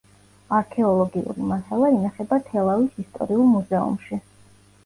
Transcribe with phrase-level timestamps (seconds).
[0.59, 4.21] არქეოლოგიური მასალა ინახება თელავის ისტორიულ მუზეუმში.